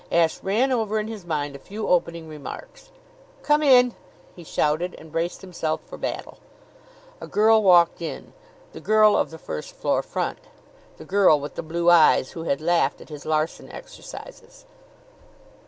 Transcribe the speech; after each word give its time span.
Ashe 0.11 0.41
ran 0.41 0.71
over 0.71 0.97
in 0.97 1.07
his 1.07 1.27
mind 1.27 1.55
a 1.55 1.59
few 1.59 1.87
opening 1.87 2.27
remarks. 2.27 2.89
"Come 3.43 3.61
in!" 3.61 3.93
he 4.35 4.43
shouted, 4.43 4.95
and 4.97 5.11
braced 5.11 5.41
himself 5.41 5.79
for 5.85 5.95
battle. 5.95 6.39
A 7.21 7.27
girl 7.27 7.61
walked 7.61 8.01
in 8.01 8.33
the 8.73 8.79
girl 8.81 9.15
of 9.15 9.29
the 9.29 9.37
first 9.37 9.75
floor 9.75 10.01
front; 10.01 10.39
the 10.97 11.05
girl 11.05 11.39
with 11.39 11.53
the 11.53 11.61
blue 11.61 11.91
eyes, 11.91 12.31
who 12.31 12.45
had 12.45 12.61
laughed 12.61 12.99
at 12.99 13.09
his 13.09 13.27
Larsen 13.27 13.71
Exercises. 13.71 14.65